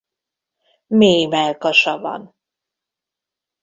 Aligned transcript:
Mély 0.87 1.25
mellkasa 1.27 1.99
van. 1.99 2.35